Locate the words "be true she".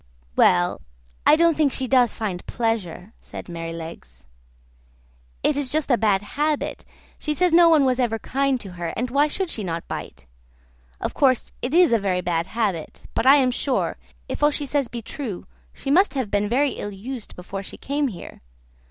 14.87-15.91